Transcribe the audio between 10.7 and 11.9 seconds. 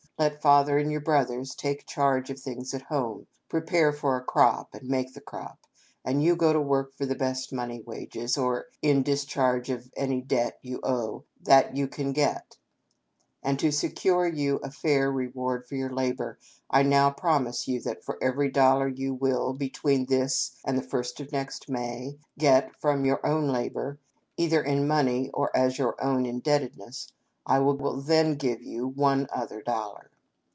owe, that you